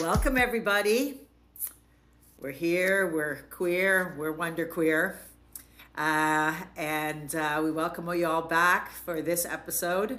[0.00, 1.20] Welcome, everybody.
[2.40, 5.20] We're here, we're queer, we're Wonder Queer.
[5.96, 10.18] Uh, and uh, we welcome you all back for this episode.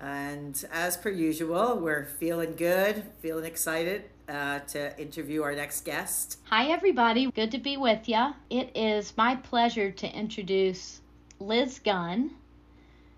[0.00, 6.38] And as per usual, we're feeling good, feeling excited uh, to interview our next guest.
[6.50, 7.30] Hi, everybody.
[7.30, 8.34] Good to be with you.
[8.50, 11.00] It is my pleasure to introduce
[11.38, 12.32] Liz Gunn.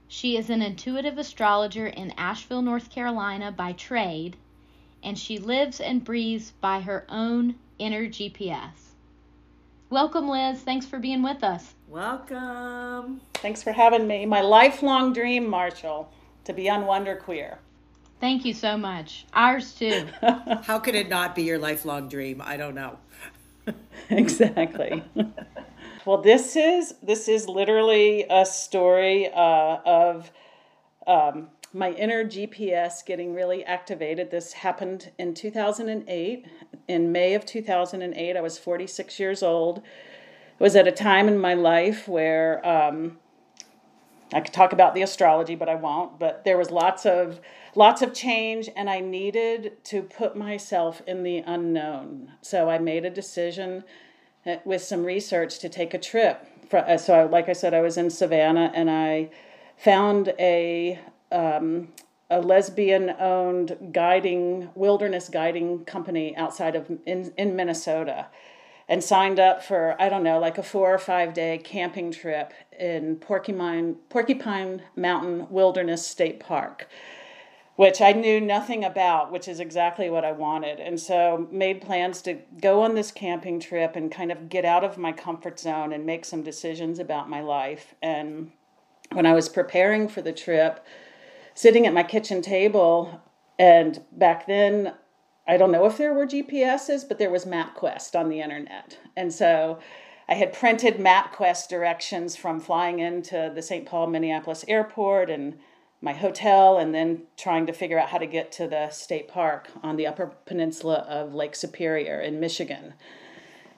[0.07, 4.37] She is an intuitive astrologer in Asheville, North Carolina by trade,
[5.03, 8.89] and she lives and breathes by her own inner GPS.
[9.91, 10.61] Welcome, Liz.
[10.61, 11.75] Thanks for being with us.
[11.89, 13.23] Welcome.
[13.35, 14.27] Thanks for having me.
[14.27, 16.13] My lifelong dream, Marshall,
[16.45, 17.59] to be on Wonder Queer.
[18.21, 19.25] Thank you so much.
[19.33, 20.07] Ours too.
[20.65, 22.43] How could it not be your lifelong dream?
[22.45, 22.99] I don't know.
[24.11, 25.05] exactly.
[26.05, 30.31] well, this is this is literally a story uh, of
[31.07, 34.31] um, my inner GPS getting really activated.
[34.31, 36.47] This happened in 2008.
[36.89, 39.79] In May of 2008, I was 46 years old.
[39.79, 43.19] It was at a time in my life where um,
[44.33, 46.19] I could talk about the astrology, but I won't.
[46.19, 47.41] But there was lots of
[47.75, 52.33] lots of change, and I needed to put myself in the unknown.
[52.41, 53.85] So I made a decision
[54.47, 56.47] uh, with some research to take a trip.
[56.73, 59.31] Uh, so, like I said, I was in Savannah, and I
[59.77, 60.99] found a
[61.31, 61.89] um,
[62.31, 68.27] a lesbian-owned guiding wilderness guiding company outside of in, in Minnesota
[68.89, 72.53] and signed up for I don't know like a four or five day camping trip
[72.79, 76.89] in Porcupine Porcupine Mountain Wilderness State Park,
[77.77, 82.23] which I knew nothing about, which is exactly what I wanted, and so made plans
[82.23, 85.93] to go on this camping trip and kind of get out of my comfort zone
[85.93, 87.95] and make some decisions about my life.
[88.03, 88.53] And
[89.13, 90.85] when I was preparing for the trip,
[91.59, 93.21] sitting at my kitchen table,
[93.59, 94.93] and back then
[95.45, 98.97] I don't know if there were GPSs, but there was MapQuest on the internet.
[99.17, 99.81] And so
[100.29, 103.87] I had printed MapQuest directions from flying into the St.
[103.87, 105.59] Paul Minneapolis airport and
[106.01, 109.69] my hotel, and then trying to figure out how to get to the state park
[109.83, 112.95] on the upper peninsula of Lake Superior in Michigan.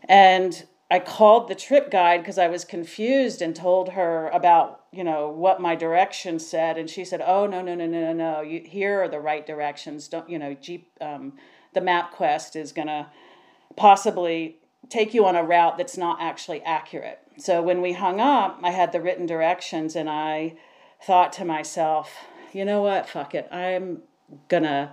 [0.07, 5.05] And I called the trip guide because I was confused and told her about, you
[5.05, 6.77] know, what my directions said.
[6.77, 8.61] And she said, oh, no, no, no, no, no, no.
[8.65, 10.09] Here are the right directions.
[10.09, 11.35] Don't, you know, Jeep, um,
[11.75, 13.07] the MapQuest is going to
[13.77, 14.59] possibly
[14.89, 17.21] take you on a route that's not actually accurate.
[17.39, 20.57] So when we hung up, I had the written directions and I
[21.01, 22.13] thought to myself,
[22.53, 23.09] you know what?
[23.09, 23.49] Fuck it.
[23.53, 24.03] I'm
[24.49, 24.91] going to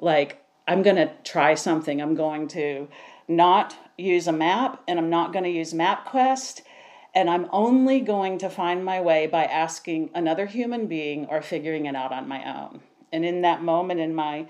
[0.00, 2.00] like I'm going to try something.
[2.02, 2.88] I'm going to
[3.28, 6.62] not use a map and I'm not going to use MapQuest
[7.14, 11.86] and I'm only going to find my way by asking another human being or figuring
[11.86, 12.80] it out on my own.
[13.12, 14.46] And in that moment in my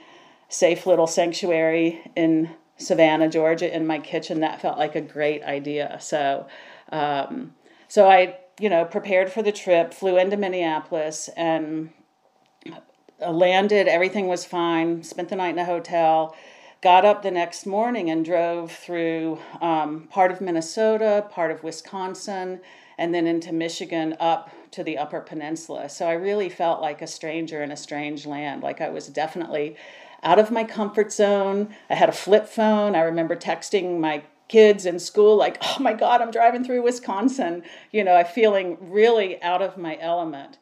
[0.49, 4.41] safe little sanctuary in Savannah, Georgia, in my kitchen.
[4.41, 5.99] That felt like a great idea.
[6.01, 6.47] So,
[6.91, 7.55] um,
[7.89, 11.91] so I, you know, prepared for the trip, flew into Minneapolis, and
[13.21, 13.89] landed.
[13.89, 15.03] Everything was fine.
[15.03, 16.37] Spent the night in a hotel.
[16.81, 22.61] Got up the next morning and drove through um, part of Minnesota, part of Wisconsin,
[22.97, 25.89] and then into Michigan up to the Upper Peninsula.
[25.89, 28.63] So I really felt like a stranger in a strange land.
[28.63, 29.75] Like I was definitely
[30.23, 31.75] out of my comfort zone.
[31.91, 32.95] I had a flip phone.
[32.95, 37.65] I remember texting my kids in school like, "Oh my god, I'm driving through Wisconsin."
[37.91, 40.59] You know, I feeling really out of my element.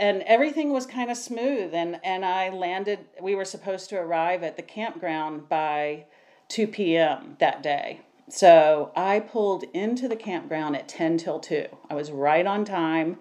[0.00, 4.42] And everything was kind of smooth and and I landed we were supposed to arrive
[4.42, 6.06] at the campground by
[6.48, 7.36] 2 p.m.
[7.38, 8.00] that day.
[8.28, 11.66] So I pulled into the campground at 10 till 2.
[11.90, 13.18] I was right on time.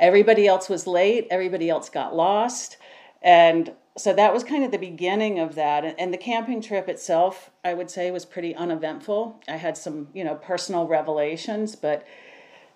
[0.00, 2.78] Everybody else was late, everybody else got lost.
[3.20, 7.50] And so that was kind of the beginning of that and the camping trip itself
[7.64, 12.04] i would say was pretty uneventful i had some you know personal revelations but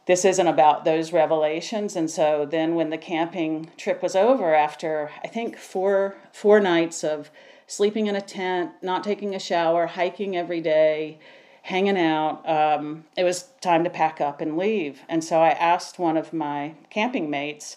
[0.07, 5.11] this isn't about those revelations and so then when the camping trip was over after
[5.23, 7.31] i think four four nights of
[7.67, 11.19] sleeping in a tent not taking a shower hiking every day
[11.63, 15.99] hanging out um, it was time to pack up and leave and so i asked
[15.99, 17.77] one of my camping mates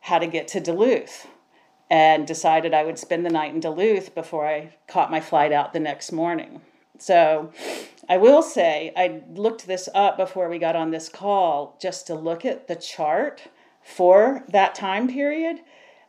[0.00, 1.26] how to get to duluth
[1.92, 5.74] and decided I would spend the night in Duluth before I caught my flight out
[5.74, 6.62] the next morning.
[7.02, 7.50] So
[8.08, 12.14] I will say, I looked this up before we got on this call just to
[12.14, 13.42] look at the chart
[13.82, 15.56] for that time period.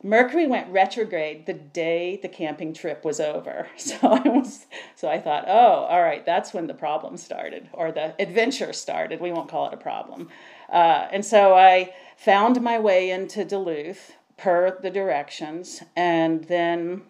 [0.04, 3.66] Mercury went retrograde the day the camping trip was over.
[3.76, 7.90] So I was so I thought, oh, all right, that's when the problem started or
[7.90, 9.20] the adventure started.
[9.20, 10.28] We won't call it a problem.
[10.72, 15.82] Uh, and so I found my way into Duluth per the directions.
[15.96, 17.02] And then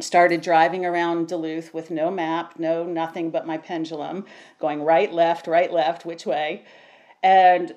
[0.00, 4.24] started driving around Duluth with no map, no nothing but my pendulum,
[4.58, 6.64] going right, left, right, left, which way,
[7.22, 7.74] and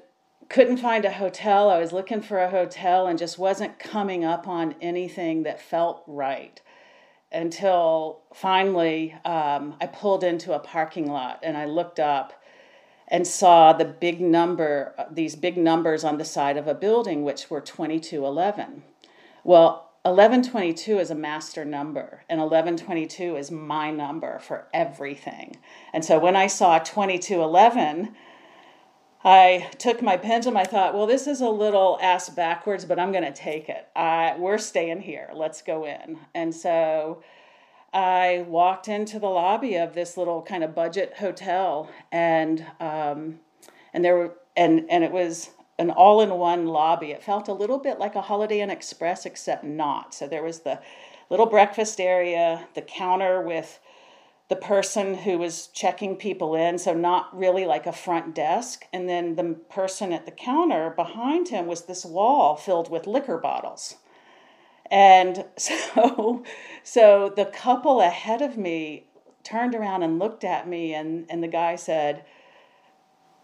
[0.49, 1.69] couldn't find a hotel.
[1.69, 6.03] I was looking for a hotel and just wasn't coming up on anything that felt
[6.07, 6.61] right
[7.31, 12.33] until finally um, I pulled into a parking lot and I looked up
[13.07, 17.49] and saw the big number, these big numbers on the side of a building, which
[17.49, 18.83] were 2211.
[19.43, 25.57] Well, 1122 is a master number, and 1122 is my number for everything.
[25.93, 28.13] And so when I saw 2211,
[29.23, 30.57] I took my pendulum.
[30.57, 33.87] I thought, well, this is a little ass backwards, but I'm going to take it.
[33.95, 35.31] I, we're staying here.
[35.33, 36.19] Let's go in.
[36.35, 37.23] And so
[37.91, 43.39] I walked into the lobby of this little kind of budget hotel, and um,
[43.91, 47.11] and there were and and it was an all-in-one lobby.
[47.11, 50.13] It felt a little bit like a Holiday Inn Express, except not.
[50.13, 50.79] So there was the
[51.29, 53.79] little breakfast area, the counter with
[54.47, 58.85] the person who was checking people in, so not really like a front desk.
[58.93, 63.37] And then the person at the counter behind him was this wall filled with liquor
[63.37, 63.95] bottles.
[64.91, 66.43] And so,
[66.83, 69.07] so the couple ahead of me
[69.43, 72.23] turned around and looked at me, and, and the guy said,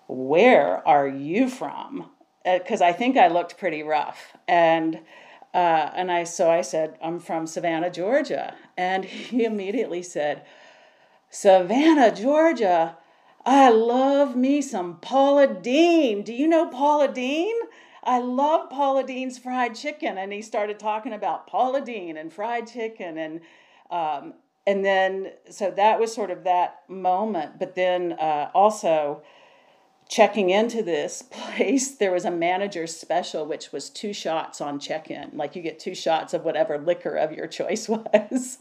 [0.07, 2.09] Where are you from?
[2.43, 4.35] Because uh, I think I looked pretty rough.
[4.47, 4.99] And
[5.53, 8.55] uh, and I so I said, I'm from Savannah, Georgia.
[8.77, 10.43] And he immediately said,
[11.29, 12.97] Savannah, Georgia.
[13.45, 16.23] I love me some Paula Deen.
[16.23, 17.55] Do you know Paula Deen?
[18.03, 20.17] I love Paula Deen's fried chicken.
[20.17, 23.17] And he started talking about Paula Deen and fried chicken.
[23.17, 23.41] And,
[23.89, 24.33] um,
[24.67, 27.57] and then, so that was sort of that moment.
[27.57, 29.23] But then uh, also,
[30.11, 35.09] checking into this place, there was a manager's special, which was two shots on check
[35.09, 35.31] in.
[35.33, 38.59] Like you get two shots of whatever liquor of your choice was.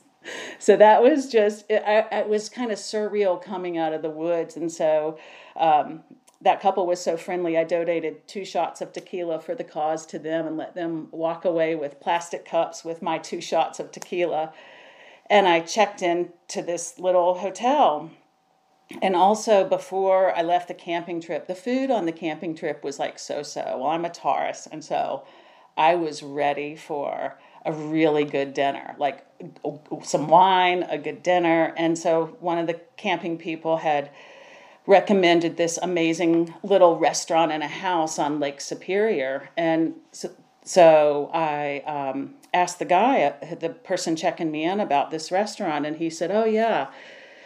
[0.58, 4.11] So that was just it, I, it was kind of surreal coming out of the
[4.11, 4.56] woods.
[4.56, 5.19] And so
[5.56, 6.05] um,
[6.43, 10.19] that couple was so friendly i donated two shots of tequila for the cause to
[10.19, 14.52] them and let them walk away with plastic cups with my two shots of tequila.
[15.29, 18.11] And i checked into this little hotel
[19.03, 22.99] and also before i left the camping trip the food on the camping trip was
[22.99, 25.25] like so so well i'm a taurus and so
[25.77, 29.27] i was ready for a really good dinner, like
[30.03, 31.75] some wine, a good dinner.
[31.77, 34.11] And so one of the camping people had
[34.87, 39.51] recommended this amazing little restaurant and a house on Lake Superior.
[39.57, 40.31] And so,
[40.65, 45.85] so I um, asked the guy, uh, the person checking me in about this restaurant,
[45.85, 46.89] and he said, Oh, yeah,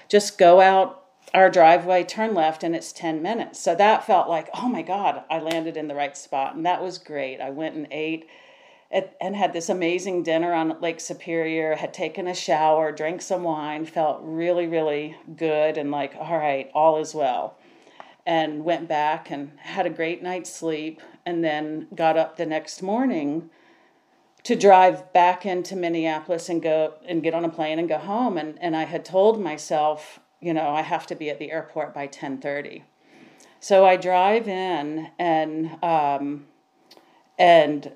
[0.09, 3.59] just go out our driveway, turn left, and it's 10 minutes.
[3.59, 6.55] So that felt like, oh my God, I landed in the right spot.
[6.55, 7.41] And that was great.
[7.41, 8.29] I went and ate
[8.95, 13.43] at, and had this amazing dinner on Lake Superior, had taken a shower, drank some
[13.43, 17.57] wine, felt really, really good, and like, all right, all is well.
[18.25, 22.83] And went back and had a great night's sleep, and then got up the next
[22.83, 23.51] morning
[24.45, 28.39] to drive back into Minneapolis and go and get on a plane and go home.
[28.39, 31.95] And, and I had told myself, you know, I have to be at the airport
[31.95, 32.85] by 1030.
[33.61, 36.45] So I drive in and um,
[37.39, 37.91] and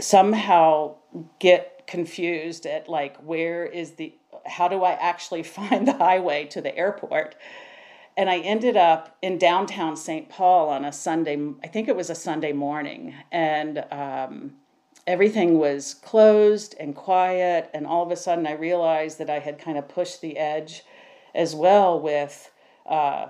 [0.00, 0.94] somehow
[1.40, 4.14] get confused at like where is the
[4.46, 7.34] how do I actually find the highway to the airport?
[8.16, 10.28] And I ended up in downtown St.
[10.28, 14.54] Paul on a Sunday, I think it was a Sunday morning, and um,
[15.06, 17.70] everything was closed and quiet.
[17.72, 20.82] And all of a sudden, I realized that I had kind of pushed the edge
[21.34, 22.50] as well with
[22.86, 23.28] uh,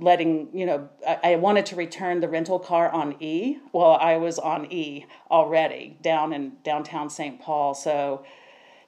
[0.00, 3.58] letting you know I, I, wanted to return the rental car on e.
[3.72, 7.74] Well i was on e already down in downtown st paul.
[7.74, 8.24] So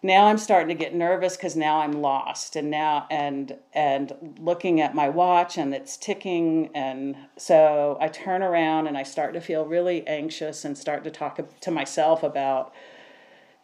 [0.03, 4.81] now i'm starting to get nervous because now i'm lost and now and and looking
[4.81, 6.71] at my watch and it's ticking.
[6.75, 11.11] And so i turn around and i start to feel really anxious and start to
[11.11, 12.73] talk to myself about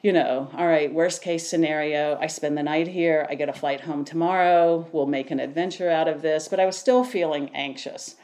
[0.02, 3.52] you know, all right, worst case scenario, I spend the night here, I get a
[3.52, 6.48] flight home tomorrow, we'll make an adventure out of this.
[6.48, 8.16] But I was still feeling anxious.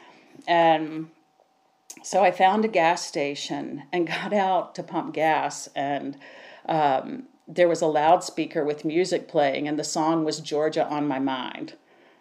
[0.47, 1.09] And
[2.03, 5.67] so I found a gas station and got out to pump gas.
[5.75, 6.17] And
[6.67, 11.19] um, there was a loudspeaker with music playing, and the song was Georgia on My
[11.19, 11.73] Mind.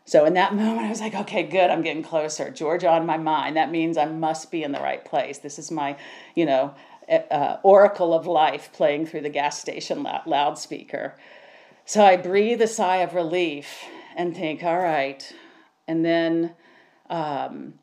[0.05, 2.51] So in that moment, I was like, okay, good, I'm getting closer.
[2.51, 3.57] Georgia on my mind.
[3.57, 5.39] That means I must be in the right place.
[5.39, 5.97] This is my,
[6.35, 6.75] you know,
[7.09, 11.15] uh, oracle of life playing through the gas station loudspeaker.
[11.85, 13.85] So I breathe a sigh of relief
[14.17, 15.35] and think, all right.
[15.89, 16.55] And then
[17.11, 17.75] um,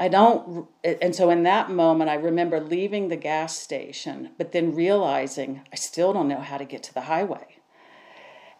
[0.00, 4.74] I don't, and so in that moment, I remember leaving the gas station, but then
[4.74, 7.58] realizing I still don't know how to get to the highway.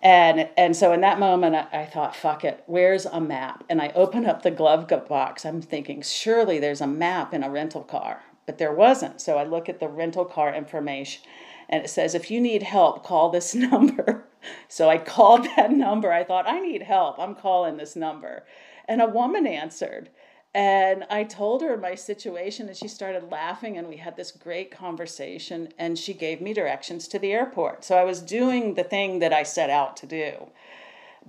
[0.03, 3.65] And and so in that moment, I, I thought, fuck it, where's a map?
[3.71, 5.47] And I open up the glove box.
[5.47, 9.21] I'm thinking, surely there's a map in a rental car, but there wasn't.
[9.21, 11.23] So I look at the rental car information,
[11.69, 14.25] and it says, if you need help, call this number.
[14.69, 16.13] So I called that number.
[16.13, 17.19] I thought, I need help.
[17.19, 18.45] I'm calling this number.
[18.89, 20.11] And a woman answered.
[20.55, 24.71] And I told her my situation, and she started laughing, and we had this great
[24.71, 25.69] conversation.
[25.79, 27.85] And she gave me directions to the airport.
[27.85, 30.49] So I was doing the thing that I set out to do,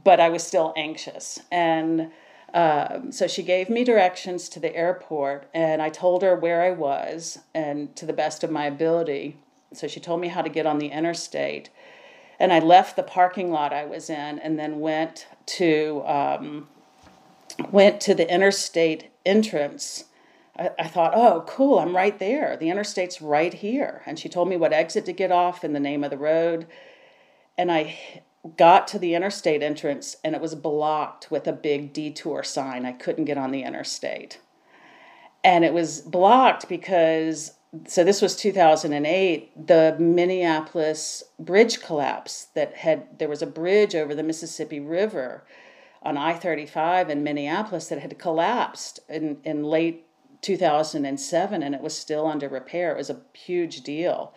[0.03, 1.39] but I was still anxious.
[1.51, 2.11] And
[2.53, 6.71] um, so she gave me directions to the airport, and I told her where I
[6.71, 9.37] was, and to the best of my ability.
[9.73, 11.69] So she told me how to get on the interstate.
[12.39, 16.67] And I left the parking lot I was in, and then went to um,
[17.71, 20.05] went to the interstate entrance,
[20.57, 22.57] I, I, thought, oh, cool, I'm right there.
[22.57, 24.01] The interstate's right here.
[24.05, 26.67] And she told me what exit to get off and the name of the road.
[27.57, 27.97] And I
[28.57, 32.85] got to the interstate entrance and it was blocked with a big detour sign.
[32.85, 34.39] I couldn't get on the interstate.
[35.43, 37.53] And it was blocked because,
[37.87, 44.13] so this was 2008, the Minneapolis bridge collapse that had, there was a bridge over
[44.13, 45.45] the Mississippi River
[46.01, 50.05] on I 35 in Minneapolis that had collapsed in, in late
[50.41, 52.91] 2007 and it was still under repair.
[52.91, 54.33] It was a huge deal.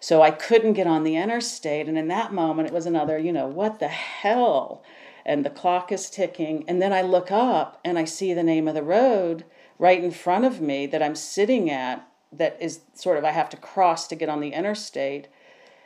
[0.00, 1.86] So I couldn't get on the interstate.
[1.86, 4.82] And in that moment, it was another, you know, what the hell?
[5.26, 6.64] And the clock is ticking.
[6.66, 9.44] And then I look up and I see the name of the road
[9.78, 13.50] right in front of me that I'm sitting at, that is sort of, I have
[13.50, 15.28] to cross to get on the interstate.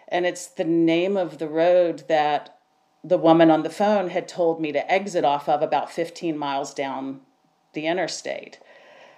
[0.09, 2.59] And it's the name of the road that
[3.03, 6.73] the woman on the phone had told me to exit off of about 15 miles
[6.73, 7.21] down
[7.73, 8.61] the interstate.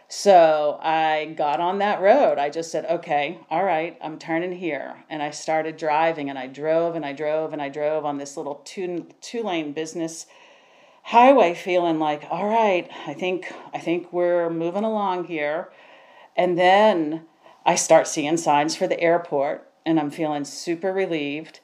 [0.08, 2.38] So I got on that road.
[2.38, 5.04] I just said, okay, all right, I'm turning here.
[5.10, 8.36] And I started driving and I drove and I drove and I drove on this
[8.36, 10.26] little two, two lane business
[11.04, 15.70] highway feeling like, all right, I think, I think we're moving along here.
[16.36, 17.22] And then
[17.64, 21.60] I start seeing signs for the airport and I'm feeling super relieved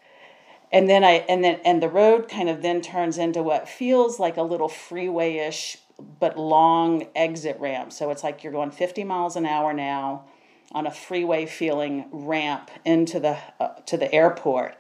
[0.73, 4.19] and then I and then and the road kind of then turns into what feels
[4.19, 5.77] like a little freeway-ish
[6.21, 7.93] but long exit ramp.
[7.93, 10.25] So it's like you're going 50 miles an hour now
[10.73, 14.77] on a freeway feeling ramp into the uh, to the airport.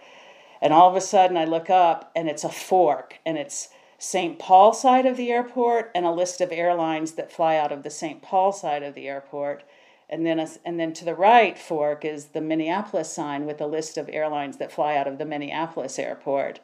[0.61, 4.38] And all of a sudden I look up and it's a fork and it's St.
[4.38, 7.91] Paul side of the airport and a list of airlines that fly out of the
[7.91, 8.23] St.
[8.23, 9.64] Paul side of the airport
[10.12, 13.67] and then a, and then to the right fork is the Minneapolis sign with a
[13.67, 16.61] list of airlines that fly out of the Minneapolis airport.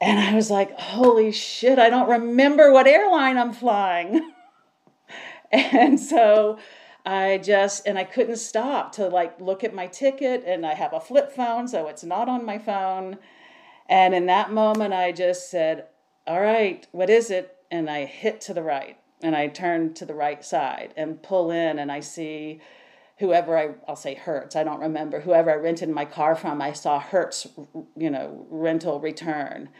[0.00, 4.32] And I was like, holy shit, I don't remember what airline I'm flying.
[5.52, 6.58] and so
[7.04, 10.92] I just and I couldn't stop to like look at my ticket and I have
[10.92, 13.18] a flip phone so it's not on my phone.
[13.88, 15.86] And in that moment I just said,
[16.26, 20.04] "All right, what is it?" and I hit to the right and I turn to
[20.04, 22.60] the right side and pull in and I see
[23.18, 26.72] whoever I, I'll say Hertz, I don't remember, whoever I rented my car from, I
[26.72, 27.46] saw Hertz,
[27.96, 29.70] you know, rental return.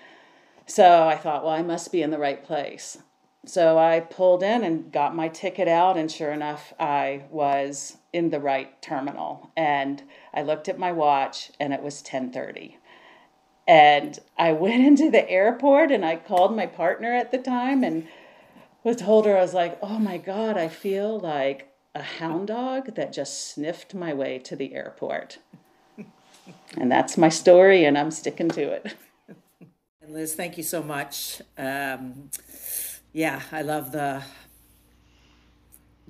[0.66, 2.98] So I thought, well, I must be in the right place.
[3.44, 8.30] So I pulled in and got my ticket out, and sure enough, I was in
[8.30, 9.50] the right terminal.
[9.56, 10.02] And
[10.34, 12.78] I looked at my watch, and it was 10:30.
[13.68, 18.08] And I went into the airport, and I called my partner at the time, and
[18.82, 22.94] was told her I was like, oh my god, I feel like a hound dog
[22.94, 25.38] that just sniffed my way to the airport.
[26.76, 28.94] and that's my story, and I'm sticking to it.
[30.02, 31.40] And Liz, thank you so much.
[31.56, 32.30] Um,
[33.12, 34.22] yeah, I love the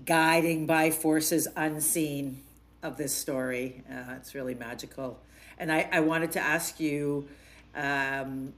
[0.05, 2.43] guiding by forces unseen
[2.83, 3.85] of this story.
[3.90, 5.21] Uh, it's really magical.
[5.57, 7.28] And I, I wanted to ask you
[7.75, 8.52] um,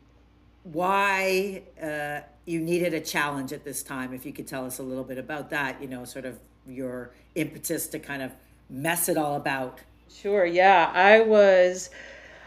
[0.65, 4.15] why uh, you needed a challenge at this time.
[4.15, 7.11] If you could tell us a little bit about that, you know, sort of your
[7.35, 8.33] impetus to kind of
[8.71, 9.79] mess it all about.
[10.11, 10.45] Sure.
[10.45, 11.91] Yeah, I was.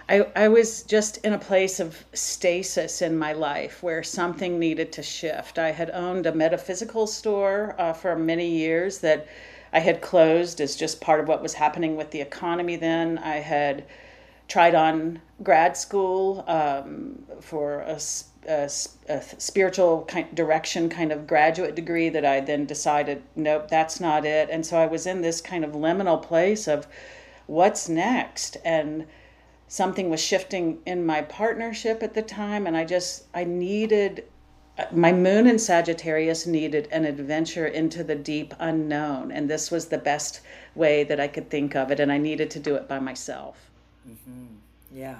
[0.10, 4.92] I, I was just in a place of stasis in my life where something needed
[4.94, 5.58] to shift.
[5.58, 9.28] I had owned a metaphysical store uh, for many years that
[9.72, 13.20] I had closed as just part of what was happening with the economy then.
[13.20, 13.86] I had
[14.52, 17.98] tried on grad school um, for a,
[18.50, 18.70] a,
[19.08, 24.26] a, spiritual kind direction kind of graduate degree that I then decided, nope, that's not
[24.26, 24.50] it.
[24.52, 26.86] And so I was in this kind of liminal place of
[27.48, 28.58] what's next.
[28.66, 29.08] And
[29.70, 32.68] something was shifting in my partnership at the time.
[32.68, 34.26] And I just, I needed,
[34.92, 39.32] my moon in Sagittarius needed an adventure into the deep unknown.
[39.32, 40.42] And this was the best
[40.76, 42.02] way that I could think of it.
[42.02, 43.71] And I needed to do it by myself.
[44.08, 44.46] Mm-hmm.
[44.94, 45.20] Yeah.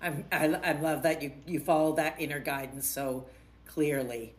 [0.00, 3.24] I'm, I, I love that you, you follow that inner guidance so
[3.66, 4.34] clearly.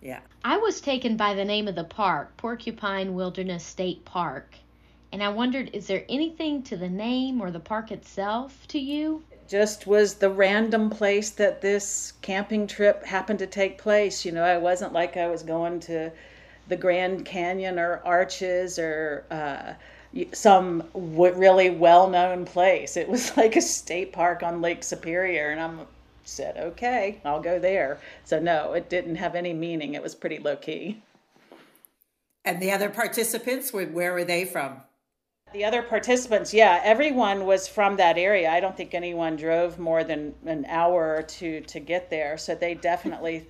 [0.00, 0.20] Yeah.
[0.44, 4.54] I was taken by the name of the park, Porcupine Wilderness State Park.
[5.12, 9.22] And I wondered, is there anything to the name or the park itself to you?
[9.48, 14.24] just was the random place that this camping trip happened to take place.
[14.24, 16.10] You know, I wasn't like I was going to
[16.68, 19.74] the Grand Canyon or Arches or uh,
[20.32, 22.96] some w- really well known place.
[22.96, 25.86] It was like a state park on Lake Superior, and I'm
[26.24, 28.00] said, okay, I'll go there.
[28.24, 29.94] So no, it didn't have any meaning.
[29.94, 31.02] It was pretty low key.
[32.44, 34.80] And the other participants, where were they from?
[35.52, 38.50] The other participants, yeah, everyone was from that area.
[38.50, 42.36] I don't think anyone drove more than an hour or two to get there.
[42.36, 43.46] So they definitely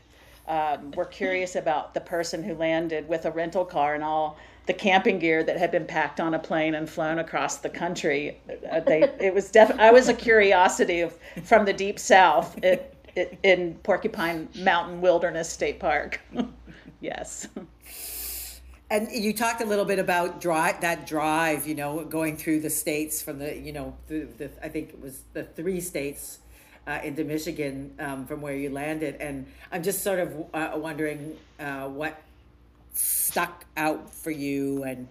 [0.46, 4.72] um, were curious about the person who landed with a rental car and all the
[4.72, 8.40] camping gear that had been packed on a plane and flown across the country.
[8.70, 12.94] Uh, they, it was def- I was a curiosity of, from the deep south it,
[13.14, 16.20] it, in Porcupine Mountain Wilderness State Park.
[17.00, 17.48] yes.
[18.90, 22.70] And you talked a little bit about drive that drive, you know, going through the
[22.70, 26.38] states from the, you know, the, the I think it was the three states
[26.86, 31.36] uh, into Michigan um, from where you landed, and I'm just sort of uh, wondering
[31.58, 32.20] uh, what
[32.94, 35.06] stuck out for you, and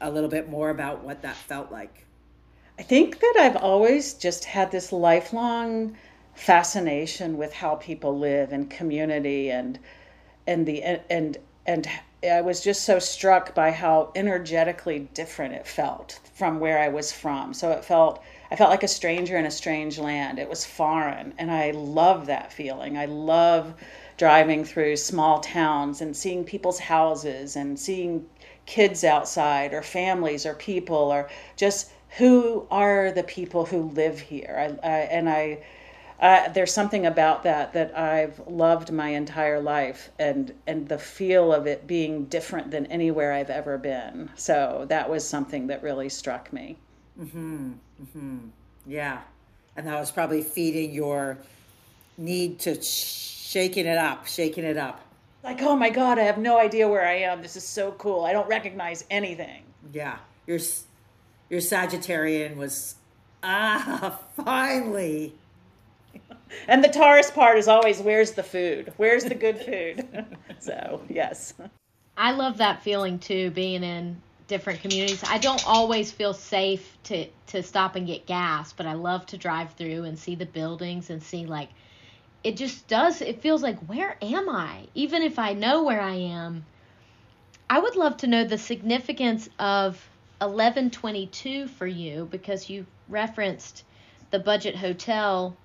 [0.00, 2.04] a little bit more about what that felt like.
[2.78, 5.96] I think that I've always just had this lifelong
[6.34, 9.78] fascination with how people live and community and
[10.46, 11.88] and the and and
[12.28, 17.12] I was just so struck by how energetically different it felt from where I was
[17.12, 17.54] from.
[17.54, 20.38] So it felt I felt like a stranger in a strange land.
[20.38, 22.98] It was foreign, and I love that feeling.
[22.98, 23.74] I love
[24.16, 28.26] driving through small towns and seeing people's houses and seeing
[28.66, 34.78] kids outside or families or people or just who are the people who live here.
[34.82, 35.58] I, I and I
[36.54, 41.66] there's something about that that I've loved my entire life, and and the feel of
[41.66, 44.30] it being different than anywhere I've ever been.
[44.36, 46.76] So that was something that really struck me.
[47.18, 47.72] Hmm.
[48.12, 48.38] Hmm.
[48.86, 49.20] Yeah,
[49.76, 51.38] and that was probably feeding your
[52.16, 52.80] need to
[53.54, 55.00] shaking it up, shaking it up.
[55.44, 57.40] Like, oh my God, I have no idea where I am.
[57.40, 58.24] This is so cool.
[58.24, 59.62] I don't recognize anything.
[59.92, 60.58] Yeah, your
[61.48, 62.96] your Sagittarian was
[63.44, 65.34] ah finally
[66.68, 68.92] and the Taurus part is always where's the food?
[68.96, 70.26] Where's the good food?
[70.58, 71.54] so, yes.
[72.16, 75.22] I love that feeling too, being in different communities.
[75.28, 79.36] I don't always feel safe to to stop and get gas, but I love to
[79.36, 81.68] drive through and see the buildings and see like
[82.44, 84.86] it just does it feels like where am I?
[84.94, 86.66] Even if I know where I am.
[87.68, 90.06] I would love to know the significance of
[90.38, 93.84] 1122 for you because you referenced
[94.30, 95.56] the budget hotel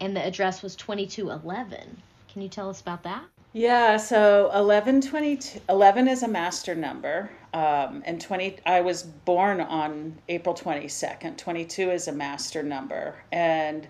[0.00, 2.00] and the address was 2211.
[2.32, 3.24] Can you tell us about that?
[3.52, 7.30] Yeah, so 1122 11 is a master number.
[7.52, 11.36] Um, and 20 I was born on April 22nd.
[11.36, 13.16] 22 is a master number.
[13.32, 13.88] And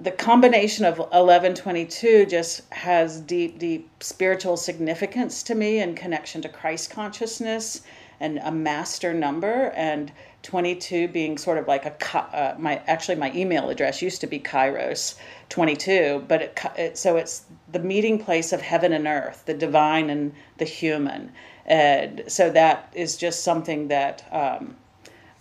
[0.00, 6.48] the combination of 1122 just has deep deep spiritual significance to me in connection to
[6.48, 7.82] Christ consciousness
[8.20, 9.72] and a master number.
[9.74, 14.26] And 22 being sort of like a uh, my actually my email address used to
[14.26, 15.14] be kairos
[15.50, 20.10] 22 but it, it, so it's the meeting place of heaven and earth the divine
[20.10, 21.32] and the human.
[21.64, 24.76] And so that is just something that um,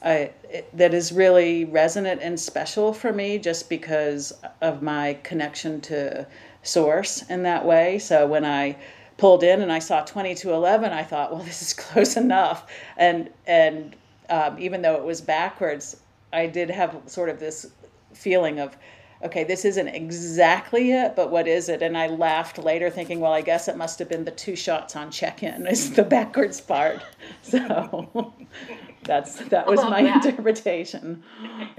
[0.03, 5.81] I, it, that is really resonant and special for me just because of my connection
[5.81, 6.25] to
[6.63, 7.99] source in that way.
[7.99, 8.75] So when i
[9.17, 12.71] pulled in and i saw 2211 i thought well this is close enough.
[12.97, 13.95] And and
[14.31, 15.97] um, even though it was backwards,
[16.33, 17.69] I did have sort of this
[18.13, 18.75] feeling of,
[19.23, 21.81] okay, this isn't exactly it, but what is it?
[21.81, 24.95] And I laughed later, thinking, well, I guess it must have been the two shots
[24.95, 27.01] on check-in is the backwards part.
[27.41, 28.33] So
[29.03, 30.25] that's that was my that.
[30.25, 31.23] interpretation.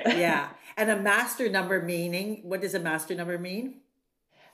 [0.07, 3.77] Yeah, and a master number meaning what does a master number mean?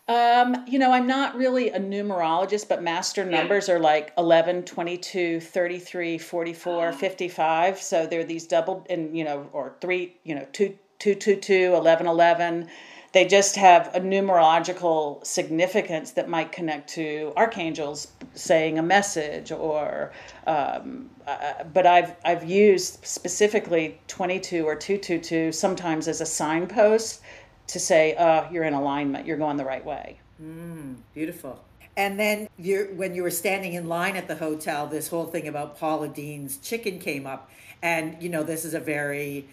[0.08, 5.38] Um, you know, I'm not really a numerologist, but master numbers are like 11, 22,
[5.38, 7.78] 33, 44, 55.
[7.78, 11.74] So they're these double, and, you know, or three, you know, 2, 2, 2, 2
[11.74, 12.68] 11, 11.
[13.12, 20.12] They just have a numerological significance that might connect to archangels saying a message, or,
[20.46, 27.22] um, uh, but I've, I've used specifically 22 or 222 sometimes as a signpost
[27.68, 30.20] to say, uh, you're in alignment, you're going the right way.
[30.42, 31.64] Mm, beautiful.
[31.96, 35.48] And then you when you were standing in line at the hotel, this whole thing
[35.48, 37.50] about Paula Deen's chicken came up.
[37.82, 39.48] And, you know, this is a very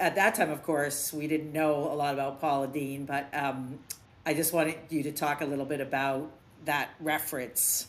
[0.00, 3.78] at that time, of course, we didn't know a lot about Paula Deen, but um,
[4.24, 6.30] I just wanted you to talk a little bit about
[6.64, 7.86] that reference.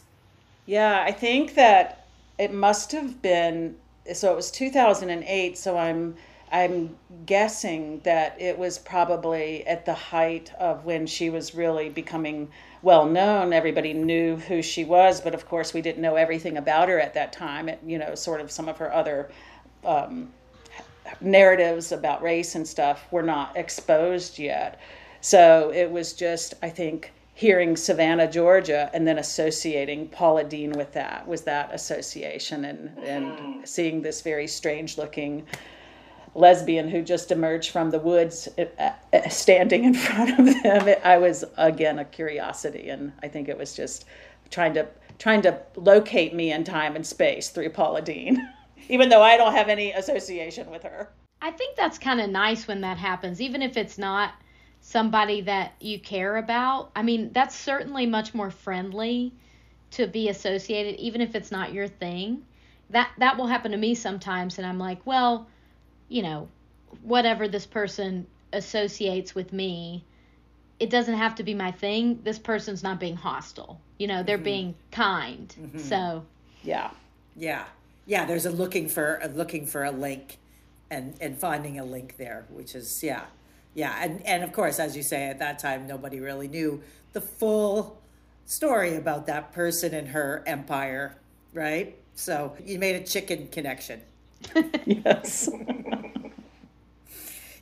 [0.65, 2.05] Yeah, I think that
[2.37, 3.75] it must have been
[4.13, 6.15] so it was 2008 so I'm
[6.51, 12.49] I'm guessing that it was probably at the height of when she was really becoming
[12.81, 13.53] well known.
[13.53, 17.13] Everybody knew who she was, but of course we didn't know everything about her at
[17.13, 17.69] that time.
[17.69, 19.29] It, you know, sort of some of her other
[19.85, 20.33] um,
[21.19, 24.79] narratives about race and stuff were not exposed yet.
[25.21, 30.93] So it was just, I think, hearing Savannah, Georgia, and then associating Paula Deen with
[30.93, 35.45] that was that association, and and seeing this very strange looking
[36.33, 40.95] lesbian who just emerged from the woods uh, uh, standing in front of them.
[41.03, 44.05] I was again a curiosity and i think it was just
[44.49, 44.87] trying to
[45.19, 48.47] trying to locate me in time and space through paula deen
[48.89, 51.09] even though i don't have any association with her
[51.41, 54.33] i think that's kind of nice when that happens even if it's not
[54.81, 59.31] somebody that you care about i mean that's certainly much more friendly
[59.91, 62.43] to be associated even if it's not your thing
[62.89, 65.47] that that will happen to me sometimes and i'm like well
[66.11, 66.49] you know,
[67.03, 70.03] whatever this person associates with me,
[70.77, 72.19] it doesn't have to be my thing.
[72.23, 73.79] This person's not being hostile.
[73.97, 74.43] You know, they're mm-hmm.
[74.43, 75.55] being kind.
[75.57, 75.79] Mm-hmm.
[75.79, 76.25] So,
[76.63, 76.91] yeah.
[77.37, 77.63] Yeah.
[78.05, 80.37] Yeah, there's a looking for a looking for a link
[80.89, 83.25] and and finding a link there, which is yeah.
[83.73, 86.81] Yeah, and and of course, as you say, at that time nobody really knew
[87.13, 88.01] the full
[88.45, 91.17] story about that person and her empire,
[91.53, 91.97] right?
[92.15, 94.01] So, you made a chicken connection.
[94.85, 95.49] yes.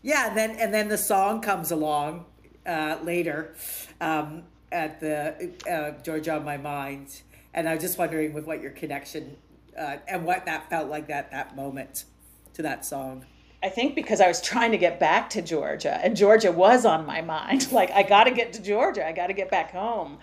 [0.02, 2.26] yeah, then and then the song comes along
[2.66, 3.54] uh, later
[4.02, 7.22] um, at the uh, Georgia on My Mind,
[7.54, 9.38] and I was just wondering with what your connection
[9.80, 12.06] uh, and what that felt like that that moment
[12.54, 13.26] to that song.
[13.62, 17.06] I think because I was trying to get back to Georgia, and Georgia was on
[17.06, 17.68] my mind.
[17.72, 20.18] Like I got to get to Georgia, I got to get back home,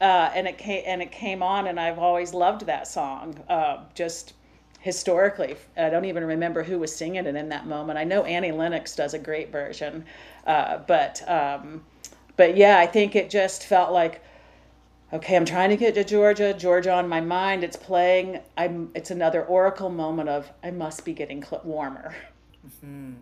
[0.00, 3.42] uh, and it came and it came on, and I've always loved that song.
[3.48, 4.34] Uh, just
[4.80, 5.56] historically.
[5.76, 7.98] I don't even remember who was singing it in that moment.
[7.98, 10.04] I know Annie Lennox does a great version,
[10.46, 11.84] uh, but um,
[12.36, 14.22] but yeah, I think it just felt like
[15.12, 16.54] okay, I'm trying to get to Georgia.
[16.54, 17.64] Georgia on my mind.
[17.64, 18.40] It's playing.
[18.56, 18.90] I'm.
[18.94, 22.14] It's another oracle moment of I must be getting cl- warmer.
[22.66, 23.12] Mm-hmm.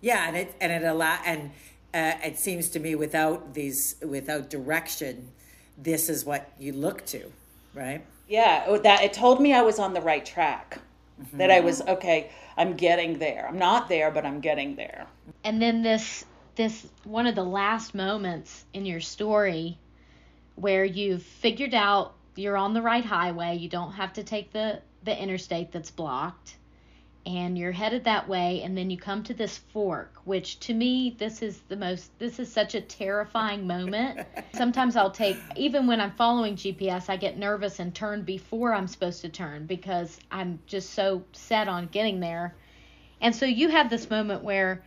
[0.00, 1.50] Yeah, and it and it allow and
[1.94, 5.30] uh, it seems to me without these without direction,
[5.76, 7.32] this is what you look to,
[7.74, 8.04] right?
[8.28, 10.78] Yeah, that it told me I was on the right track
[11.20, 11.38] mm-hmm.
[11.38, 12.30] that I was okay.
[12.56, 13.46] I'm getting there.
[13.48, 15.06] I'm not there, but I'm getting there.
[15.44, 16.24] And then this
[16.56, 19.78] this one of the last moments in your story
[20.60, 23.56] where you've figured out you're on the right highway.
[23.56, 26.56] You don't have to take the the interstate that's blocked
[27.28, 31.14] and you're headed that way and then you come to this fork which to me
[31.18, 36.00] this is the most this is such a terrifying moment sometimes i'll take even when
[36.00, 40.58] i'm following gps i get nervous and turn before i'm supposed to turn because i'm
[40.66, 42.54] just so set on getting there
[43.20, 44.82] and so you have this moment where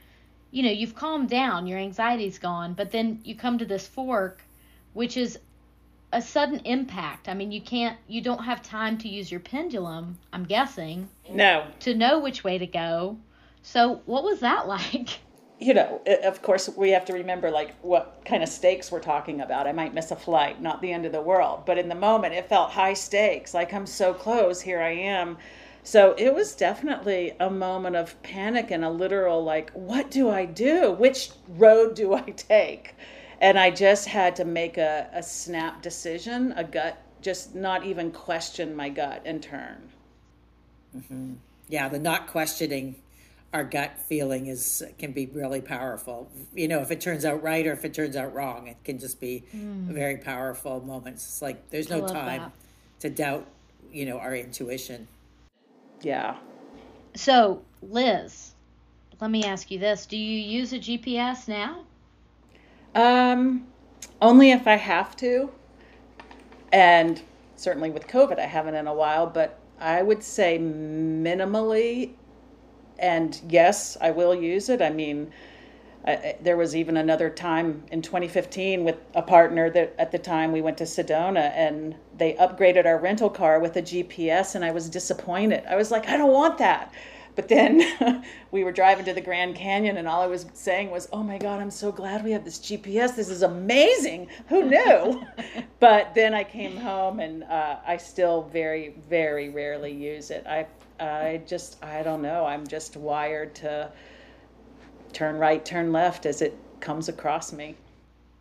[0.49, 4.41] you know you've calmed down your anxiety's gone but then you come to this fork
[4.93, 5.37] which is
[6.11, 7.29] a sudden impact.
[7.29, 11.09] I mean, you can't, you don't have time to use your pendulum, I'm guessing.
[11.29, 11.65] No.
[11.81, 13.17] To know which way to go.
[13.61, 15.19] So, what was that like?
[15.59, 19.41] You know, of course, we have to remember like what kind of stakes we're talking
[19.41, 19.67] about.
[19.67, 21.67] I might miss a flight, not the end of the world.
[21.67, 23.53] But in the moment, it felt high stakes.
[23.53, 25.37] Like I'm so close, here I am.
[25.83, 30.45] So it was definitely a moment of panic and a literal, like, what do I
[30.45, 30.91] do?
[30.91, 32.95] Which road do I take?
[33.41, 38.11] And I just had to make a, a snap decision, a gut, just not even
[38.11, 39.89] question my gut and turn.
[40.95, 41.33] Mm-hmm.
[41.67, 42.95] Yeah, the not questioning
[43.51, 46.29] our gut feeling is can be really powerful.
[46.53, 48.99] You know, if it turns out right or if it turns out wrong, it can
[48.99, 49.87] just be mm.
[49.87, 51.25] very powerful moments.
[51.25, 52.51] It's like there's no time that.
[52.99, 53.47] to doubt,
[53.91, 55.07] you know, our intuition.
[56.01, 56.37] Yeah.
[57.15, 58.51] So, Liz,
[59.19, 61.85] let me ask you this: Do you use a GPS now?
[62.95, 63.67] Um,
[64.21, 65.51] only if I have to.
[66.71, 67.21] And
[67.55, 72.11] certainly with COVID, I haven't in a while, but I would say minimally.
[72.99, 74.81] And yes, I will use it.
[74.81, 75.31] I mean,
[76.05, 80.51] I, there was even another time in 2015 with a partner that at the time
[80.51, 84.71] we went to Sedona and they upgraded our rental car with a GPS, and I
[84.71, 85.63] was disappointed.
[85.69, 86.93] I was like, I don't want that.
[87.35, 91.07] But then we were driving to the Grand Canyon, and all I was saying was,
[91.13, 93.15] "Oh my God, I'm so glad we have this GPS.
[93.15, 94.27] This is amazing.
[94.47, 95.25] Who knew?"
[95.79, 100.45] but then I came home, and uh, I still very, very rarely use it.
[100.45, 100.67] I,
[100.99, 102.45] I just, I don't know.
[102.45, 103.91] I'm just wired to
[105.13, 107.75] turn right, turn left as it comes across me.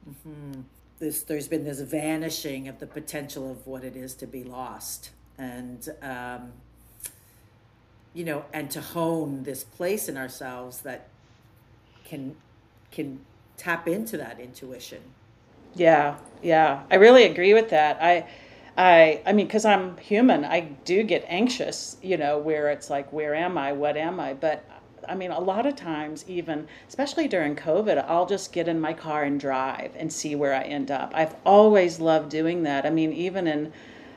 [0.09, 0.61] Mm-hmm.
[0.99, 5.11] This, there's been this vanishing of the potential of what it is to be lost.
[5.39, 6.53] And, um,
[8.15, 11.09] you know, and to hone this place in ourselves that
[12.05, 12.37] can
[12.91, 13.21] can
[13.57, 15.01] tap into that intuition.
[15.75, 17.99] Yeah, yeah, I really agree with that.
[18.03, 18.27] I,
[18.77, 21.97] I, I mean, because I'm human, I do get anxious.
[22.03, 23.73] You know, where it's like, where am I?
[23.73, 24.35] What am I?
[24.35, 24.65] But
[25.09, 28.93] I mean, a lot of times, even especially during COVID, I'll just get in my
[28.93, 31.13] car and drive and see where I end up.
[31.15, 32.87] I've always loved doing that.
[32.87, 33.73] I mean, even in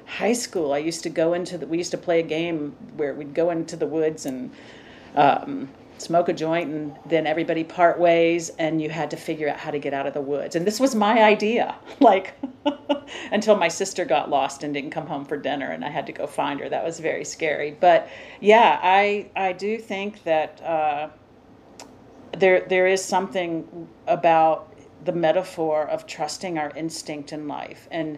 [0.06, 3.14] high school, I used to go into the, we used to play a game where
[3.14, 4.52] we'd go into the woods and
[5.16, 9.58] um, smoke a joint, and then everybody part ways, and you had to figure out
[9.58, 10.56] how to get out of the woods.
[10.56, 12.36] And this was my idea, like,
[13.32, 16.12] until my sister got lost and didn't come home for dinner, and I had to
[16.12, 16.70] go find her.
[16.70, 17.72] That was very scary.
[17.80, 21.10] But yeah, I, I do think that uh,
[22.38, 24.74] there, there is something about
[25.06, 28.18] the metaphor of trusting our instinct in life and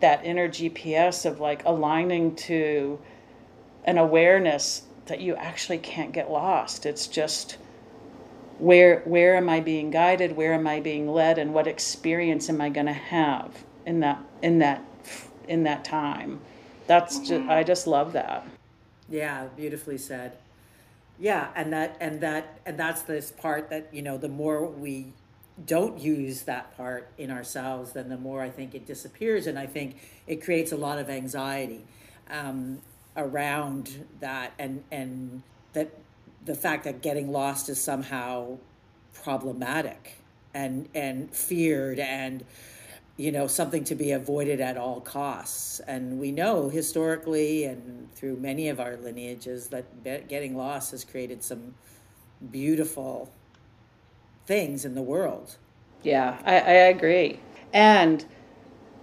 [0.00, 2.98] that inner GPS of like aligning to
[3.84, 6.86] an awareness that you actually can't get lost.
[6.86, 7.56] It's just
[8.58, 10.36] where where am I being guided?
[10.36, 11.38] Where am I being led?
[11.38, 14.84] And what experience am I going to have in that in that
[15.48, 16.40] in that time?
[16.86, 17.50] That's just mm-hmm.
[17.50, 18.46] I just love that.
[19.08, 20.38] Yeah, beautifully said.
[21.18, 25.12] Yeah, and that and that and that's this part that you know the more we
[25.64, 29.66] don't use that part in ourselves, then the more I think it disappears, and I
[29.66, 31.84] think it creates a lot of anxiety
[32.30, 32.80] um,
[33.16, 35.42] around that, and and
[35.72, 35.90] that
[36.44, 38.58] the fact that getting lost is somehow
[39.14, 40.18] problematic
[40.52, 42.44] and and feared and
[43.16, 45.80] you know something to be avoided at all costs.
[45.80, 51.42] And we know historically and through many of our lineages that getting lost has created
[51.42, 51.74] some
[52.50, 53.30] beautiful
[54.46, 55.56] things in the world.
[56.02, 57.40] Yeah, I, I agree.
[57.72, 58.24] And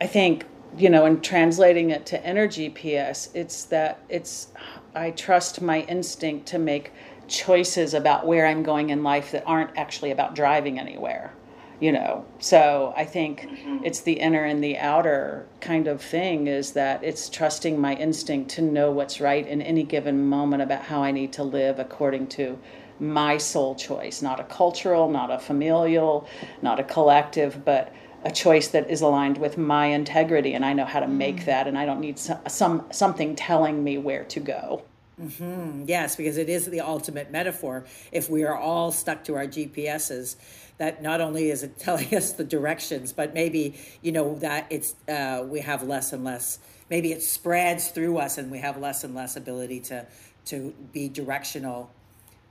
[0.02, 0.46] I think,
[0.78, 4.48] you know, in translating it to inner GPS, it's that it's,
[4.96, 6.92] I trust my instinct to make
[7.28, 11.34] choices about where I'm going in life that aren't actually about driving anywhere,
[11.80, 12.26] you know.
[12.40, 13.80] So I think mm-hmm.
[13.84, 18.52] it's the inner and the outer kind of thing is that it's trusting my instinct
[18.52, 22.28] to know what's right in any given moment about how I need to live according
[22.28, 22.60] to
[23.04, 26.28] my soul choice, not a cultural, not a familial,
[26.62, 30.86] not a collective, but a choice that is aligned with my integrity and I know
[30.86, 31.46] how to make mm.
[31.46, 34.84] that and I don't need some, some something telling me where to go.
[35.22, 35.84] Mm-hmm.
[35.88, 37.86] Yes, because it is the ultimate metaphor.
[38.12, 40.38] If we are all stuck to our GPSs,
[40.78, 44.96] that not only is it telling us the directions, but maybe you know that it's
[45.08, 46.60] uh, we have less and less.
[46.90, 50.08] Maybe it spreads through us, and we have less and less ability to
[50.46, 51.92] to be directional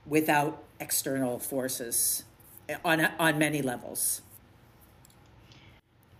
[0.05, 2.23] without external forces
[2.83, 4.21] on on many levels.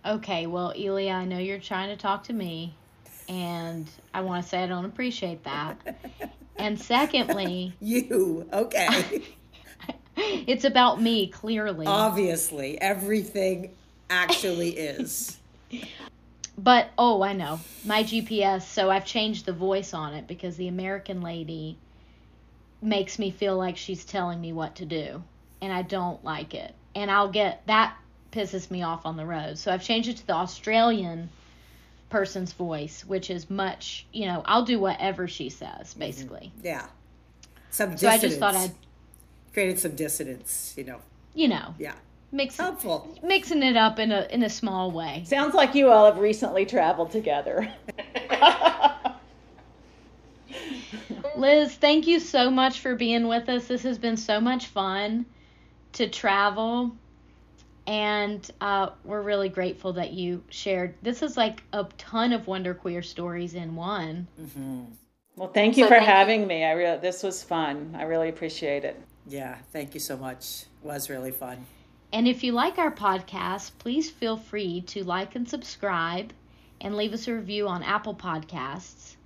[0.06, 2.74] Okay, well, Elia, I know you're trying to talk to me,
[3.28, 5.96] and I want to say I don't appreciate that.
[6.56, 9.22] and secondly, you okay?
[10.16, 11.86] it's about me, clearly.
[11.86, 13.70] Obviously, everything
[14.10, 15.38] actually is.
[16.56, 18.62] But oh, I know my GPS.
[18.62, 21.76] So I've changed the voice on it because the American lady
[22.84, 25.22] makes me feel like she's telling me what to do
[25.64, 26.74] and I don't like it.
[26.94, 27.96] And I'll get that
[28.30, 29.58] pisses me off on the road.
[29.58, 31.30] So I've changed it to the Australian
[32.10, 36.00] person's voice, which is much, you know, I'll do whatever she says, mm-hmm.
[36.00, 36.52] basically.
[36.58, 36.66] Mm-hmm.
[36.66, 36.86] Yeah.
[37.70, 38.00] Some dissonance.
[38.00, 38.74] So I just thought I'd
[39.52, 41.00] created some dissonance, you know.
[41.34, 41.74] You know.
[41.78, 41.94] Yeah.
[42.30, 43.16] Mix, Helpful.
[43.22, 45.22] Mixing it up in a in a small way.
[45.24, 47.72] Sounds like you all have recently traveled together.
[51.44, 53.66] Liz, thank you so much for being with us.
[53.66, 55.26] This has been so much fun
[55.92, 56.96] to travel.
[57.86, 60.94] And uh, we're really grateful that you shared.
[61.02, 64.26] This is like a ton of Wonder Queer stories in one.
[64.40, 64.84] Mm-hmm.
[65.36, 66.46] Well, thank you so for thank having you.
[66.46, 66.64] me.
[66.64, 67.94] I really this was fun.
[67.94, 68.98] I really appreciate it.
[69.26, 70.62] Yeah, thank you so much.
[70.82, 71.66] It was really fun.
[72.14, 76.32] And if you like our podcast, please feel free to like and subscribe
[76.80, 79.16] and leave us a review on Apple Podcasts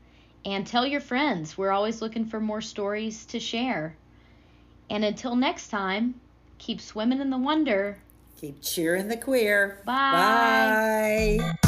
[0.45, 1.57] and tell your friends.
[1.57, 3.97] We're always looking for more stories to share.
[4.91, 6.21] And until next time,
[6.59, 7.99] keep swimming in the wonder.
[8.41, 9.83] Keep cheering the queer.
[9.85, 11.39] Bye.
[11.41, 11.68] Bye.